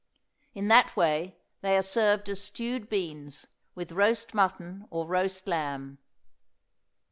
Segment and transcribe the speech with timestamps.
[0.55, 5.99] In that way they are served as stewed beans, with roast mutton or roast lamb.